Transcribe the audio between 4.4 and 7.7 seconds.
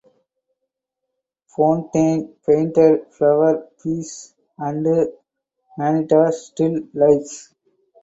and vanitas still lifes.